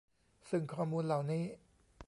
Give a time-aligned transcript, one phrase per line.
[0.49, 1.43] ซึ่งข้อมูลเหล่านี้